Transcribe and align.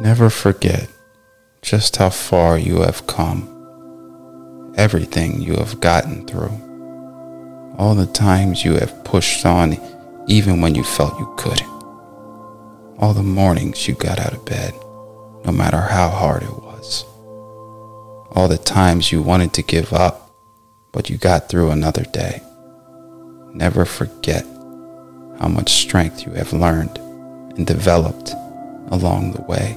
Never 0.00 0.30
forget 0.30 0.88
just 1.60 1.96
how 1.96 2.08
far 2.08 2.56
you 2.56 2.80
have 2.80 3.06
come, 3.06 4.72
everything 4.74 5.42
you 5.42 5.56
have 5.56 5.78
gotten 5.78 6.26
through, 6.26 6.58
all 7.76 7.94
the 7.94 8.06
times 8.06 8.64
you 8.64 8.76
have 8.76 9.04
pushed 9.04 9.44
on 9.44 9.76
even 10.26 10.62
when 10.62 10.74
you 10.74 10.82
felt 10.82 11.18
you 11.18 11.30
couldn't, 11.36 11.68
all 12.98 13.12
the 13.12 13.22
mornings 13.22 13.86
you 13.86 13.92
got 13.92 14.18
out 14.18 14.32
of 14.32 14.46
bed, 14.46 14.72
no 15.44 15.52
matter 15.52 15.82
how 15.82 16.08
hard 16.08 16.44
it 16.44 16.62
was, 16.62 17.04
all 18.32 18.48
the 18.48 18.56
times 18.56 19.12
you 19.12 19.20
wanted 19.20 19.52
to 19.52 19.62
give 19.62 19.92
up, 19.92 20.34
but 20.92 21.10
you 21.10 21.18
got 21.18 21.50
through 21.50 21.72
another 21.72 22.04
day. 22.04 22.40
Never 23.52 23.84
forget 23.84 24.46
how 25.38 25.48
much 25.48 25.68
strength 25.70 26.24
you 26.24 26.32
have 26.32 26.54
learned 26.54 26.96
and 26.96 27.66
developed 27.66 28.32
along 28.88 29.32
the 29.32 29.42
way. 29.42 29.76